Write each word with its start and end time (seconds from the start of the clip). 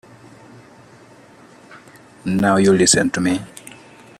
Now 2.25 2.55
you 2.57 2.73
listen 2.73 3.11
to 3.11 3.21
me. 3.21 3.41